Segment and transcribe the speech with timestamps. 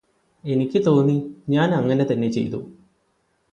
[0.43, 1.15] എനിക്ക് തോന്നി
[1.49, 2.59] ഞാനങ്ങനെ തന്നെ ചെയ്തു